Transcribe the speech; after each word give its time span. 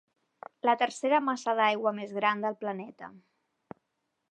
La 0.67 0.73
tercera 0.81 1.19
massa 1.25 1.55
d'aigua 1.59 1.95
més 1.99 2.17
gran 2.17 2.43
del 2.47 2.59
planeta. 2.65 3.13